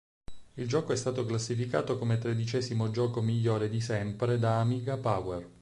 [0.55, 5.47] Il gioco è stato classificato come tredicesimo gioco migliore di sempre da "Amiga Power".